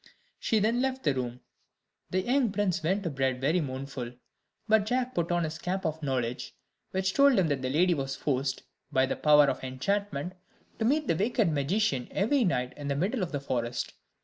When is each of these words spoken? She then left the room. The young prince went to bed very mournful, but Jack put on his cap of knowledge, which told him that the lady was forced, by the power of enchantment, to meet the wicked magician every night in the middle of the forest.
She 0.39 0.57
then 0.57 0.81
left 0.81 1.03
the 1.03 1.13
room. 1.13 1.41
The 2.09 2.23
young 2.23 2.51
prince 2.51 2.81
went 2.81 3.03
to 3.03 3.11
bed 3.11 3.39
very 3.39 3.61
mournful, 3.61 4.13
but 4.67 4.87
Jack 4.87 5.13
put 5.13 5.31
on 5.31 5.43
his 5.43 5.59
cap 5.59 5.85
of 5.85 6.01
knowledge, 6.01 6.55
which 6.89 7.13
told 7.13 7.37
him 7.37 7.49
that 7.49 7.61
the 7.61 7.69
lady 7.69 7.93
was 7.93 8.15
forced, 8.15 8.63
by 8.91 9.05
the 9.05 9.15
power 9.15 9.45
of 9.45 9.63
enchantment, 9.63 10.33
to 10.79 10.85
meet 10.85 11.05
the 11.07 11.15
wicked 11.15 11.51
magician 11.51 12.07
every 12.09 12.43
night 12.43 12.73
in 12.77 12.87
the 12.87 12.95
middle 12.95 13.21
of 13.21 13.31
the 13.31 13.39
forest. 13.39 13.93